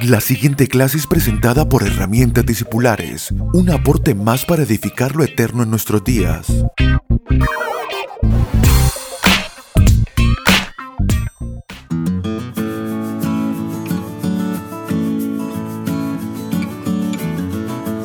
La 0.00 0.20
siguiente 0.20 0.66
clase 0.68 0.96
es 0.96 1.06
presentada 1.06 1.68
por 1.68 1.82
Herramientas 1.82 2.46
Discipulares, 2.46 3.30
un 3.52 3.70
aporte 3.70 4.14
más 4.14 4.44
para 4.44 4.62
edificar 4.62 5.14
lo 5.14 5.22
eterno 5.22 5.62
en 5.62 5.70
nuestros 5.70 6.02
días. 6.02 6.46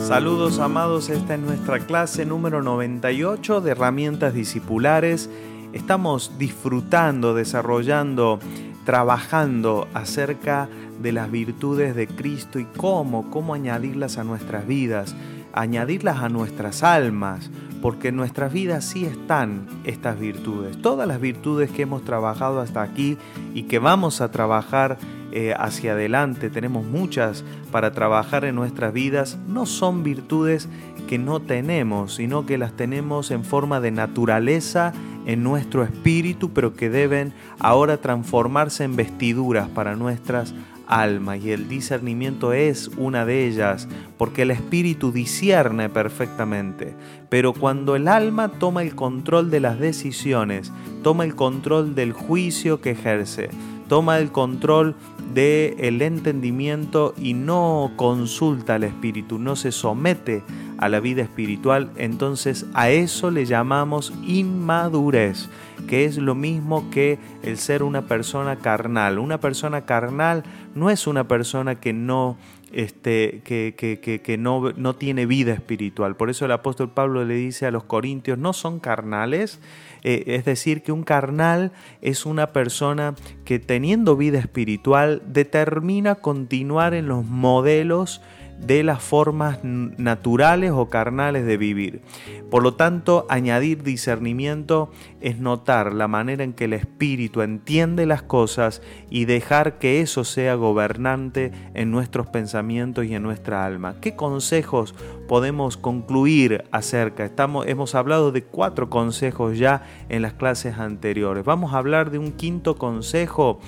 Saludos 0.07 0.59
amados, 0.59 1.09
esta 1.09 1.35
es 1.35 1.39
nuestra 1.39 1.79
clase 1.79 2.25
número 2.25 2.61
98 2.61 3.61
de 3.61 3.71
herramientas 3.71 4.33
discipulares. 4.33 5.29
Estamos 5.73 6.33
disfrutando, 6.37 7.33
desarrollando, 7.33 8.39
trabajando 8.87 9.85
acerca 9.93 10.69
de 11.01 11.11
las 11.11 11.29
virtudes 11.29 11.93
de 11.93 12.07
Cristo 12.07 12.57
y 12.57 12.63
cómo, 12.77 13.29
cómo 13.29 13.53
añadirlas 13.53 14.17
a 14.17 14.23
nuestras 14.23 14.65
vidas, 14.65 15.13
añadirlas 15.51 16.19
a 16.19 16.29
nuestras 16.29 16.83
almas, 16.83 17.51
porque 17.81 18.07
en 18.07 18.15
nuestras 18.15 18.53
vidas 18.53 18.85
sí 18.85 19.03
están 19.03 19.67
estas 19.83 20.17
virtudes. 20.17 20.81
Todas 20.81 21.05
las 21.05 21.19
virtudes 21.19 21.69
que 21.69 21.81
hemos 21.81 22.05
trabajado 22.05 22.61
hasta 22.61 22.81
aquí 22.81 23.17
y 23.53 23.63
que 23.63 23.77
vamos 23.77 24.21
a 24.21 24.31
trabajar 24.31 24.97
eh, 25.33 25.53
hacia 25.59 25.91
adelante, 25.91 26.49
tenemos 26.49 26.85
muchas 26.85 27.43
para 27.73 27.91
trabajar 27.91 28.45
en 28.45 28.55
nuestras 28.55 28.93
vidas, 28.93 29.37
no 29.49 29.65
son 29.65 30.03
virtudes 30.03 30.69
que 31.09 31.17
no 31.17 31.41
tenemos, 31.41 32.15
sino 32.15 32.45
que 32.45 32.57
las 32.57 32.71
tenemos 32.71 33.31
en 33.31 33.43
forma 33.43 33.81
de 33.81 33.91
naturaleza 33.91 34.93
en 35.27 35.43
nuestro 35.43 35.83
espíritu, 35.83 36.51
pero 36.53 36.73
que 36.73 36.89
deben 36.89 37.33
ahora 37.59 37.97
transformarse 37.97 38.85
en 38.85 38.95
vestiduras 38.95 39.67
para 39.69 39.97
nuestras 39.97 40.55
almas. 40.87 41.43
Y 41.43 41.51
el 41.51 41.67
discernimiento 41.67 42.53
es 42.53 42.89
una 42.97 43.25
de 43.25 43.45
ellas, 43.45 43.89
porque 44.17 44.43
el 44.43 44.51
espíritu 44.51 45.11
discierne 45.11 45.89
perfectamente. 45.89 46.95
Pero 47.27 47.53
cuando 47.53 47.97
el 47.97 48.07
alma 48.07 48.47
toma 48.47 48.83
el 48.83 48.95
control 48.95 49.51
de 49.51 49.59
las 49.59 49.77
decisiones, 49.79 50.71
toma 51.03 51.25
el 51.25 51.35
control 51.35 51.93
del 51.93 52.13
juicio 52.13 52.79
que 52.79 52.91
ejerce, 52.91 53.49
toma 53.89 54.19
el 54.19 54.31
control 54.31 54.95
del 55.33 55.75
el 55.77 56.01
entendimiento 56.01 57.13
y 57.17 57.33
no 57.33 57.91
consulta 57.97 58.75
al 58.75 58.85
espíritu, 58.85 59.39
no 59.39 59.57
se 59.57 59.73
somete 59.73 60.41
a 60.77 60.89
la 60.89 60.99
vida 60.99 61.23
espiritual, 61.23 61.91
entonces 61.97 62.65
a 62.73 62.89
eso 62.89 63.31
le 63.31 63.45
llamamos 63.45 64.13
inmadurez, 64.25 65.49
que 65.87 66.05
es 66.05 66.17
lo 66.17 66.35
mismo 66.35 66.89
que 66.91 67.17
el 67.43 67.57
ser 67.57 67.83
una 67.83 68.03
persona 68.07 68.57
carnal. 68.57 69.19
Una 69.19 69.39
persona 69.39 69.85
carnal 69.85 70.43
no 70.75 70.89
es 70.89 71.07
una 71.07 71.27
persona 71.27 71.75
que 71.75 71.93
no 71.93 72.37
este, 72.71 73.41
que, 73.45 73.75
que, 73.77 74.21
que, 74.21 74.37
no, 74.37 74.73
no, 74.75 74.95
tiene 74.95 75.25
vida 75.25 75.53
espiritual. 75.53 76.17
Por 76.17 76.29
eso 76.29 76.45
el 76.45 76.51
apóstol 76.51 76.91
Pablo 76.91 77.23
le 77.23 77.35
dice 77.35 77.65
a 77.65 77.71
los 77.71 77.85
corintios, 77.85 78.37
no 78.37 78.51
son 78.51 78.79
carnales, 78.79 79.59
eh, 80.03 80.23
es 80.27 80.45
decir, 80.45 80.83
que 80.83 80.91
un 80.91 81.03
carnal 81.03 81.71
es 82.01 82.25
una 82.25 82.47
persona 82.47 83.15
que 83.45 83.59
teniendo 83.59 84.17
vida 84.17 84.39
espiritual 84.39 85.21
determina 85.27 86.15
continuar 86.15 86.93
en 86.93 87.07
los 87.07 87.25
modelos 87.25 88.21
de 88.59 88.83
las 88.83 89.01
formas 89.01 89.59
naturales 89.63 90.71
o 90.71 90.89
carnales 90.89 91.45
de 91.45 91.57
vivir. 91.57 92.01
Por 92.49 92.63
lo 92.63 92.73
tanto, 92.73 93.25
añadir 93.29 93.83
discernimiento 93.83 94.89
es 95.21 95.39
notar 95.39 95.93
la 95.93 96.07
manera 96.07 96.43
en 96.43 96.53
que 96.53 96.65
el 96.65 96.73
espíritu 96.73 97.41
entiende 97.41 98.05
las 98.05 98.23
cosas 98.23 98.81
y 99.09 99.25
dejar 99.25 99.79
que 99.79 100.01
eso 100.01 100.23
sea 100.23 100.55
gobernante 100.55 101.51
en 101.73 101.91
nuestros 101.91 102.27
pensamientos 102.27 103.05
y 103.05 103.15
en 103.15 103.23
nuestra 103.23 103.65
alma. 103.65 103.95
¿Qué 104.01 104.15
consejos 104.15 104.95
podemos 105.27 105.77
concluir 105.77 106.63
acerca? 106.71 107.25
Estamos, 107.25 107.67
hemos 107.67 107.95
hablado 107.95 108.31
de 108.31 108.43
cuatro 108.43 108.89
consejos 108.89 109.57
ya 109.57 109.83
en 110.09 110.21
las 110.21 110.33
clases 110.33 110.77
anteriores. 110.77 111.45
Vamos 111.45 111.73
a 111.73 111.77
hablar 111.77 112.11
de 112.11 112.17
un 112.17 112.31
quinto 112.31 112.75
consejo, 112.75 113.59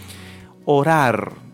orar 0.65 1.48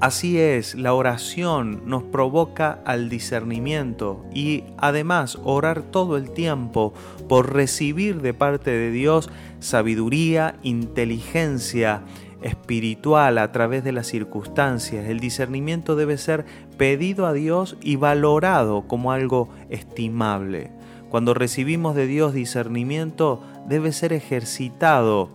Así 0.00 0.38
es, 0.38 0.76
la 0.76 0.94
oración 0.94 1.82
nos 1.84 2.04
provoca 2.04 2.78
al 2.84 3.08
discernimiento 3.08 4.24
y 4.32 4.62
además 4.76 5.36
orar 5.42 5.82
todo 5.82 6.16
el 6.16 6.30
tiempo 6.30 6.94
por 7.28 7.52
recibir 7.52 8.22
de 8.22 8.32
parte 8.32 8.70
de 8.70 8.92
Dios 8.92 9.28
sabiduría, 9.58 10.54
inteligencia 10.62 12.04
espiritual 12.42 13.38
a 13.38 13.50
través 13.50 13.82
de 13.82 13.90
las 13.90 14.06
circunstancias. 14.06 15.08
El 15.08 15.18
discernimiento 15.18 15.96
debe 15.96 16.16
ser 16.16 16.44
pedido 16.76 17.26
a 17.26 17.32
Dios 17.32 17.76
y 17.82 17.96
valorado 17.96 18.86
como 18.86 19.10
algo 19.10 19.48
estimable. 19.68 20.70
Cuando 21.10 21.34
recibimos 21.34 21.96
de 21.96 22.06
Dios 22.06 22.34
discernimiento 22.34 23.42
debe 23.66 23.90
ser 23.90 24.12
ejercitado 24.12 25.30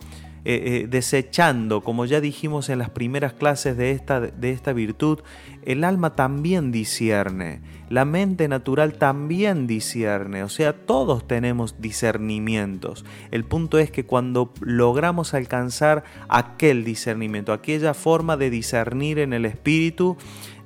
eh, 0.46 0.82
eh, 0.84 0.88
desechando, 0.90 1.82
como 1.82 2.06
ya 2.06 2.20
dijimos 2.20 2.68
en 2.68 2.80
las 2.80 2.90
primeras 2.90 3.32
clases 3.32 3.78
de 3.78 3.92
esta, 3.92 4.20
de 4.20 4.52
esta 4.52 4.74
virtud, 4.74 5.20
el 5.64 5.86
alma 5.86 6.16
también 6.16 6.72
discierne, 6.74 7.62
la 7.90 8.04
mente 8.04 8.50
natural 8.50 8.96
también 8.96 9.68
discierne, 9.68 10.44
o 10.44 10.50
sea, 10.50 10.74
todos 10.74 11.28
tenemos 11.28 11.80
discernimientos. 11.80 13.06
El 13.32 13.46
punto 13.46 13.80
es 13.80 13.90
que 13.90 14.06
cuando 14.06 14.52
logramos 14.60 15.34
alcanzar 15.34 16.04
aquel 16.28 16.84
discernimiento, 16.84 17.54
aquella 17.54 17.94
forma 17.94 18.36
de 18.36 18.50
discernir 18.50 19.20
en 19.20 19.32
el 19.32 19.46
espíritu, 19.46 20.18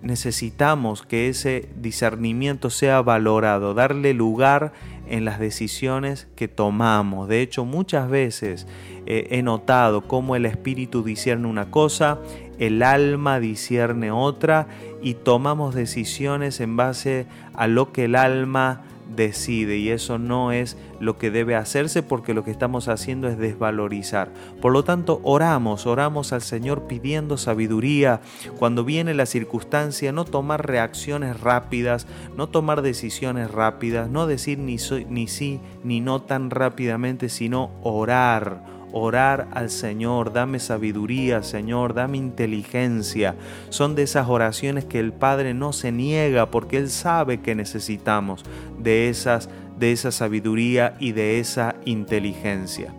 necesitamos 0.02 1.04
que 1.04 1.30
ese 1.30 1.70
discernimiento 1.76 2.70
sea 2.70 3.02
valorado, 3.02 3.74
darle 3.74 4.14
lugar 4.14 4.74
en 5.10 5.26
las 5.26 5.40
decisiones 5.40 6.28
que 6.36 6.48
tomamos. 6.48 7.28
De 7.28 7.42
hecho, 7.42 7.66
muchas 7.66 8.10
veces 8.10 8.68
eh, 9.06 9.28
he 9.32 9.42
notado 9.42 10.02
cómo 10.02 10.36
el 10.36 10.46
espíritu 10.46 11.04
discierne 11.04 11.48
una 11.48 11.72
cosa, 11.72 12.20
el 12.60 12.82
alma 12.84 13.40
discierne 13.40 14.12
otra 14.12 14.68
y 15.02 15.14
tomamos 15.14 15.76
decisiones 15.76 16.60
en 16.60 16.76
base 16.76 17.28
a 17.54 17.68
lo 17.68 17.92
que 17.92 18.06
el 18.06 18.16
alma 18.16 18.82
decide 19.16 19.78
y 19.78 19.90
eso 19.90 20.18
no 20.18 20.52
es 20.52 20.78
lo 21.00 21.18
que 21.18 21.32
debe 21.32 21.56
hacerse 21.56 22.04
porque 22.04 22.34
lo 22.34 22.44
que 22.44 22.52
estamos 22.52 22.88
haciendo 22.88 23.28
es 23.28 23.38
desvalorizar. 23.38 24.32
Por 24.62 24.72
lo 24.72 24.84
tanto, 24.84 25.20
oramos, 25.24 25.86
oramos 25.86 26.34
al 26.34 26.42
Señor 26.42 26.88
pidiendo 26.88 27.38
sabiduría 27.38 28.22
cuando 28.58 28.84
viene 28.84 29.14
la 29.14 29.26
circunstancia, 29.26 30.12
no 30.12 30.26
tomar 30.26 30.68
reacciones 30.68 31.40
rápidas, 31.40 32.08
no 32.36 32.48
tomar 32.48 32.82
decisiones 32.82 33.52
rápidas, 33.52 34.10
no 34.10 34.28
decir 34.28 34.60
ni, 34.60 34.78
sí 34.78 35.60
ni 35.84 36.02
no 36.02 36.22
tan 36.22 36.50
rápidamente, 36.50 37.30
sino 37.30 37.72
orar 37.82 38.77
orar 38.98 39.48
al 39.54 39.70
Señor, 39.70 40.34
dame 40.34 40.60
sabiduría, 40.60 41.44
Señor, 41.44 41.94
dame 41.94 42.18
inteligencia. 42.18 43.36
Son 43.70 43.96
de 43.96 44.04
esas 44.04 44.28
oraciones 44.28 44.86
que 44.86 45.00
el 45.00 45.14
Padre 45.14 45.54
no 45.54 45.74
se 45.74 45.92
niega 45.92 46.52
porque 46.52 46.78
Él 46.78 46.90
sabe 46.90 47.42
que 47.42 47.56
necesitamos 47.56 48.44
de, 48.78 49.10
esas, 49.10 49.50
de 49.78 49.92
esa 49.92 50.12
sabiduría 50.12 50.96
y 51.00 51.12
de 51.12 51.40
esa 51.40 51.76
inteligencia. 51.86 52.94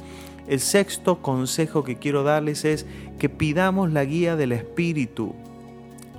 El 0.49 0.61
sexto 0.61 1.21
consejo 1.21 1.85
que 1.85 1.97
quiero 1.97 2.23
darles 2.23 2.65
es 2.65 2.87
que 3.19 3.29
pidamos 3.29 3.93
la 3.93 4.05
guía 4.05 4.35
del 4.37 4.53
Espíritu 4.53 5.35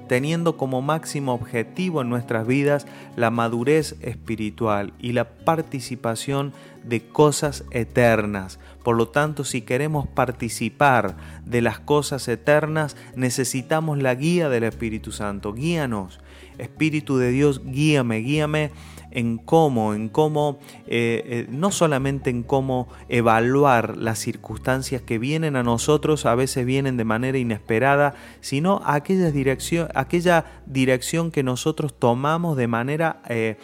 teniendo 0.10 0.58
como 0.58 0.82
máximo 0.82 1.36
objetivo 1.36 2.02
en 2.02 2.10
nuestras 2.10 2.48
vidas 2.48 2.88
la 3.16 3.30
madurez 3.30 3.96
espiritual 4.02 4.92
y 5.00 5.12
la 5.12 5.30
participación 5.30 6.52
de 6.84 7.06
cosas 7.06 7.64
eternas. 7.70 8.60
Por 8.84 8.98
lo 8.98 9.10
tanto, 9.10 9.44
si 9.44 9.62
queremos 9.62 10.08
participar 10.08 11.16
de 11.46 11.62
las 11.62 11.80
cosas 11.80 12.28
eternas, 12.28 12.98
necesitamos 13.16 14.00
la 14.00 14.16
guía 14.16 14.50
del 14.50 14.64
Espíritu 14.64 15.12
Santo. 15.12 15.54
Guíanos, 15.54 16.20
Espíritu 16.58 17.18
de 17.18 17.30
Dios, 17.30 17.62
guíame, 17.64 18.18
guíame 18.18 18.72
en 19.12 19.38
cómo, 19.38 19.94
en 19.94 20.10
cómo, 20.10 20.60
eh, 20.88 21.24
eh, 21.26 21.48
no 21.50 21.72
solamente 21.72 22.30
en 22.30 22.44
cómo 22.44 22.88
evaluar 23.08 23.98
las 23.98 24.20
circunstancias 24.20 25.02
que 25.02 25.20
vienen 25.20 25.56
a 25.56 25.64
nosotros, 25.64 26.26
a 26.26 26.36
veces 26.36 26.66
vienen 26.66 26.98
de 26.98 27.06
manera 27.06 27.38
inesperada, 27.38 28.16
sino 28.42 28.82
aquella 28.86 29.32
dirección, 29.32 29.90
aquella 29.96 30.46
dirección 30.66 31.32
que 31.32 31.44
nosotros 31.44 31.94
tomamos 31.98 32.58
de 32.58 32.68
manera 32.68 33.22
eh, 33.30 33.58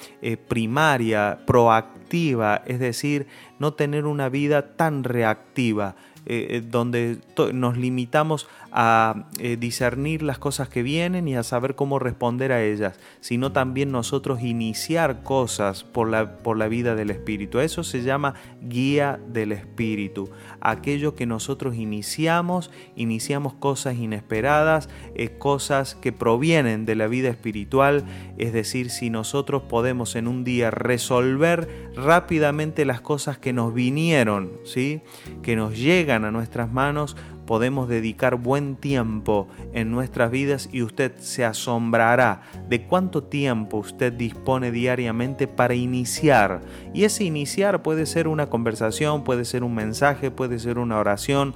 primaria, 0.48 1.40
proactiva, 1.46 2.64
es 2.66 2.80
decir, 2.80 3.28
no 3.60 3.74
tener 3.74 4.06
una 4.06 4.30
vida 4.30 4.76
tan 4.76 5.04
reactiva 5.04 5.96
eh, 6.26 6.64
donde 6.66 7.20
nos 7.54 7.78
limitamos 7.78 8.48
a 8.78 9.30
discernir 9.58 10.22
las 10.22 10.38
cosas 10.38 10.68
que 10.68 10.84
vienen 10.84 11.30
y 11.30 11.36
a 11.38 11.44
saber 11.44 11.76
cómo 11.76 11.98
responder 11.98 12.52
a 12.52 12.62
ellas, 12.62 13.00
sino 13.22 13.54
también 13.54 13.90
nosotros 13.90 14.42
iniciar 14.42 15.24
cosas 15.24 15.86
por 15.86 16.10
la, 16.10 16.38
por 16.40 16.58
la 16.58 16.68
vida 16.68 16.94
del 16.94 17.10
Espíritu. 17.10 17.60
Eso 17.62 17.86
se 17.86 18.02
llama 18.02 18.34
guía 18.62 19.18
del 19.30 19.54
Espíritu. 19.54 20.30
Aquello 20.60 21.16
que 21.16 21.26
nosotros 21.26 21.76
iniciamos, 21.76 22.70
iniciamos 22.98 23.54
cosas 23.54 23.96
inesperadas, 23.96 24.90
cosas 25.38 25.96
que 25.96 26.12
provienen 26.12 26.86
de 26.86 26.96
la 26.96 27.08
vida 27.08 27.30
espiritual, 27.30 28.04
es 28.38 28.54
decir, 28.54 28.90
si 28.90 29.10
nosotros 29.10 29.64
podemos 29.64 30.16
en 30.16 30.28
un 30.28 30.44
día 30.44 30.72
resolver 30.72 31.92
rápidamente 31.96 32.86
las 32.86 33.02
cosas 33.02 33.38
que 33.38 33.54
nos 33.54 33.74
vinieron, 33.74 34.52
¿sí? 34.64 35.02
que 35.42 35.56
nos 35.56 35.78
llegan 35.78 36.15
a 36.24 36.32
nuestras 36.32 36.72
manos, 36.72 37.18
podemos 37.46 37.90
dedicar 37.90 38.36
buen 38.36 38.76
tiempo 38.76 39.48
en 39.74 39.92
nuestras 39.92 40.32
vidas 40.32 40.70
y 40.72 40.82
usted 40.82 41.14
se 41.18 41.44
asombrará 41.44 42.42
de 42.70 42.86
cuánto 42.86 43.24
tiempo 43.24 43.78
usted 43.78 44.14
dispone 44.14 44.72
diariamente 44.72 45.48
para 45.48 45.76
iniciar. 45.76 46.62
Y 46.94 47.04
ese 47.04 47.24
iniciar 47.24 47.82
puede 47.82 48.06
ser 48.06 48.28
una 48.28 48.48
conversación, 48.48 49.24
puede 49.24 49.46
ser 49.46 49.64
un 49.64 49.76
mensaje, 49.76 50.32
puede 50.32 50.60
ser 50.60 50.80
una 50.80 50.98
oración, 50.98 51.56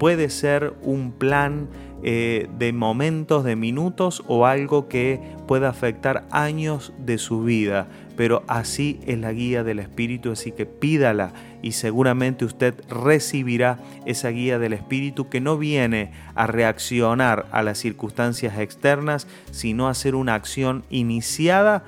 puede 0.00 0.30
ser 0.30 0.72
un 0.80 1.12
plan 1.12 1.68
eh, 2.02 2.48
de 2.58 2.72
momentos, 2.72 3.44
de 3.44 3.54
minutos 3.54 4.24
o 4.26 4.46
algo 4.46 4.88
que 4.88 5.20
pueda 5.46 5.68
afectar 5.68 6.26
años 6.30 6.94
de 6.96 7.18
su 7.18 7.44
vida. 7.44 7.86
Pero 8.16 8.42
así 8.48 8.98
es 9.06 9.18
la 9.18 9.30
guía 9.32 9.62
del 9.62 9.78
Espíritu, 9.78 10.32
así 10.32 10.52
que 10.52 10.64
pídala 10.64 11.34
y 11.60 11.72
seguramente 11.72 12.46
usted 12.46 12.74
recibirá 12.88 13.78
esa 14.06 14.30
guía 14.30 14.58
del 14.58 14.72
Espíritu 14.72 15.28
que 15.28 15.42
no 15.42 15.58
viene 15.58 16.12
a 16.34 16.46
reaccionar 16.46 17.44
a 17.52 17.62
las 17.62 17.76
circunstancias 17.76 18.58
externas, 18.58 19.26
sino 19.50 19.86
a 19.86 19.90
hacer 19.90 20.14
una 20.14 20.34
acción 20.34 20.82
iniciada 20.88 21.84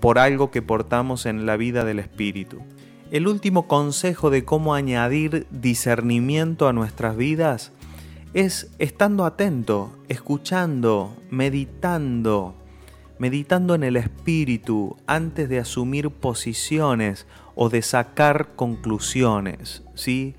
por 0.00 0.18
algo 0.18 0.50
que 0.50 0.62
portamos 0.62 1.26
en 1.26 1.44
la 1.44 1.58
vida 1.58 1.84
del 1.84 1.98
Espíritu. 1.98 2.62
El 3.10 3.28
último 3.28 3.68
consejo 3.68 4.30
de 4.30 4.44
cómo 4.44 4.74
añadir 4.74 5.46
discernimiento 5.50 6.68
a 6.68 6.72
nuestras 6.72 7.16
vidas 7.16 7.72
es 8.32 8.70
estando 8.78 9.24
atento, 9.24 9.96
escuchando, 10.08 11.14
meditando, 11.30 12.54
meditando 13.18 13.74
en 13.74 13.84
el 13.84 13.96
espíritu 13.96 14.96
antes 15.06 15.48
de 15.48 15.58
asumir 15.58 16.10
posiciones 16.10 17.26
o 17.54 17.68
de 17.68 17.82
sacar 17.82 18.56
conclusiones, 18.56 19.84
¿sí? 19.94 20.34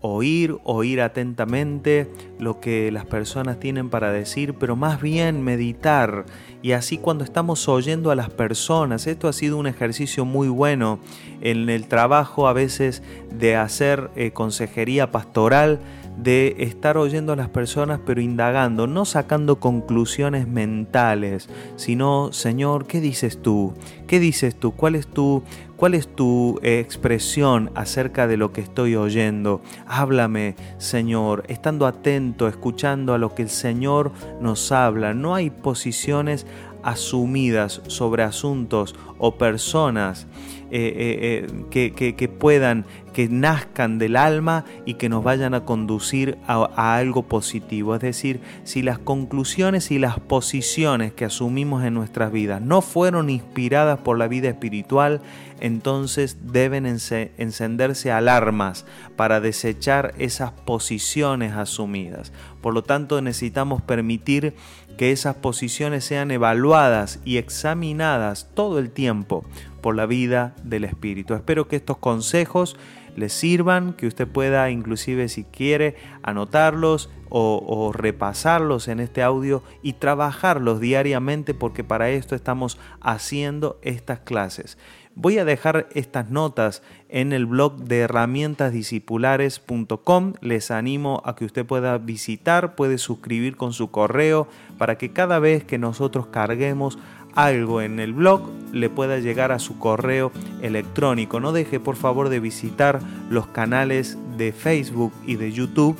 Oír, 0.00 0.56
oír 0.64 1.02
atentamente 1.02 2.10
lo 2.38 2.60
que 2.60 2.90
las 2.90 3.06
personas 3.06 3.58
tienen 3.58 3.90
para 3.90 4.12
decir, 4.12 4.54
pero 4.54 4.76
más 4.76 5.00
bien 5.00 5.42
meditar. 5.42 6.26
Y 6.62 6.72
así 6.72 6.98
cuando 6.98 7.24
estamos 7.24 7.68
oyendo 7.68 8.10
a 8.10 8.14
las 8.14 8.30
personas, 8.30 9.06
esto 9.06 9.28
ha 9.28 9.32
sido 9.32 9.58
un 9.58 9.66
ejercicio 9.66 10.24
muy 10.24 10.48
bueno 10.48 10.98
en 11.40 11.68
el 11.68 11.86
trabajo 11.86 12.48
a 12.48 12.52
veces 12.52 13.02
de 13.30 13.56
hacer 13.56 14.10
eh, 14.16 14.32
consejería 14.32 15.10
pastoral, 15.10 15.80
de 16.16 16.56
estar 16.58 16.96
oyendo 16.96 17.32
a 17.32 17.36
las 17.36 17.50
personas 17.50 18.00
pero 18.04 18.20
indagando, 18.20 18.86
no 18.86 19.04
sacando 19.04 19.60
conclusiones 19.60 20.48
mentales, 20.48 21.48
sino, 21.76 22.32
Señor, 22.32 22.86
¿qué 22.86 23.00
dices 23.00 23.40
tú? 23.42 23.74
¿Qué 24.06 24.18
dices 24.18 24.54
tú? 24.56 24.72
¿Cuál 24.72 24.94
es 24.94 25.06
tu, 25.06 25.42
cuál 25.76 25.94
es 25.94 26.08
tu 26.08 26.58
expresión 26.62 27.70
acerca 27.74 28.26
de 28.26 28.38
lo 28.38 28.52
que 28.52 28.62
estoy 28.62 28.96
oyendo? 28.96 29.60
Háblame, 29.86 30.56
Señor, 30.78 31.44
estando 31.48 31.86
atento, 31.86 32.25
escuchando 32.48 33.14
a 33.14 33.18
lo 33.18 33.34
que 33.34 33.42
el 33.42 33.48
Señor 33.48 34.12
nos 34.40 34.72
habla. 34.72 35.14
No 35.14 35.34
hay 35.34 35.50
posiciones 35.50 36.46
asumidas 36.82 37.82
sobre 37.88 38.22
asuntos 38.22 38.94
o 39.18 39.36
personas 39.36 40.26
eh, 40.70 41.46
eh, 41.46 41.46
eh, 41.72 42.14
que, 42.16 42.28
puedan, 42.28 42.86
que 43.12 43.28
nazcan 43.28 43.98
del 43.98 44.16
alma 44.16 44.64
y 44.84 44.94
que 44.94 45.08
nos 45.08 45.22
vayan 45.22 45.54
a 45.54 45.64
conducir 45.64 46.38
a, 46.46 46.68
a, 46.74 46.96
algo 46.96 47.22
positivo. 47.22 47.94
Es 47.94 48.00
decir, 48.00 48.40
si 48.64 48.82
las 48.82 48.98
conclusiones 48.98 49.90
y 49.90 49.98
las 49.98 50.18
posiciones 50.18 51.12
que 51.12 51.24
asumimos 51.24 51.84
en 51.84 51.94
nuestras 51.94 52.32
vidas 52.32 52.60
no 52.60 52.82
fueron 52.82 53.30
inspiradas 53.30 54.00
por 54.00 54.18
la 54.18 54.26
vida 54.26 54.48
espiritual, 54.48 55.20
entonces 55.60 56.38
deben 56.52 56.84
encenderse 56.84 58.12
alarmas 58.12 58.84
para 59.16 59.40
desechar 59.40 60.14
esas 60.18 60.52
posiciones 60.52 61.52
asumidas. 61.52 62.32
Por 62.60 62.74
lo 62.74 62.82
tanto, 62.82 63.22
necesitamos 63.22 63.82
permitir 63.82 64.54
que 64.98 65.12
esas 65.12 65.36
posiciones 65.36 66.04
sean 66.04 66.30
evaluadas 66.30 67.20
y 67.24 67.36
examinadas 67.36 68.48
todo 68.54 68.78
el 68.78 68.90
tiempo 68.90 69.44
por 69.86 69.94
la 69.94 70.06
vida 70.06 70.56
del 70.64 70.82
Espíritu. 70.82 71.34
Espero 71.34 71.68
que 71.68 71.76
estos 71.76 71.98
consejos 71.98 72.76
les 73.14 73.32
sirvan, 73.32 73.92
que 73.92 74.08
usted 74.08 74.26
pueda 74.26 74.68
inclusive 74.68 75.28
si 75.28 75.44
quiere 75.44 75.94
anotarlos 76.24 77.08
o, 77.28 77.64
o, 77.64 77.92
repasarlos 77.92 78.88
en 78.88 78.98
este 78.98 79.22
audio 79.22 79.62
y 79.82 79.92
trabajarlos 79.92 80.80
diariamente 80.80 81.54
porque 81.54 81.84
para 81.84 82.10
esto 82.10 82.34
estamos 82.34 82.80
haciendo 83.00 83.78
estas 83.82 84.18
clases. 84.18 84.76
Voy 85.14 85.38
a 85.38 85.44
dejar 85.44 85.86
estas 85.94 86.30
notas 86.30 86.82
en 87.08 87.32
el 87.32 87.46
blog 87.46 87.84
de 87.84 88.00
herramientasdiscipulares.com. 88.00 90.32
Les 90.40 90.72
animo 90.72 91.22
a 91.24 91.36
que 91.36 91.44
usted 91.44 91.64
pueda 91.64 91.96
visitar, 91.98 92.74
puede 92.74 92.98
suscribir 92.98 93.56
con 93.56 93.72
su 93.72 93.92
correo 93.92 94.48
para 94.78 94.98
que 94.98 95.12
cada 95.12 95.38
vez 95.38 95.62
que 95.62 95.78
nosotros 95.78 96.26
carguemos 96.26 96.98
algo 97.36 97.82
en 97.82 98.00
el 98.00 98.14
blog 98.14 98.50
le 98.72 98.90
pueda 98.90 99.18
llegar 99.18 99.52
a 99.52 99.58
su 99.58 99.78
correo 99.78 100.32
electrónico. 100.62 101.40
No 101.40 101.52
deje 101.52 101.80
por 101.80 101.96
favor 101.96 102.28
de 102.28 102.40
visitar 102.40 103.00
los 103.30 103.46
canales 103.46 104.18
de 104.36 104.52
Facebook 104.52 105.12
y 105.26 105.36
de 105.36 105.52
YouTube. 105.52 105.96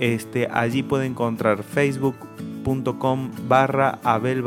Este, 0.00 0.48
allí 0.52 0.82
puede 0.82 1.06
encontrar 1.06 1.62
facebook.com 1.62 3.30
barra 3.48 3.98
Abel 4.04 4.44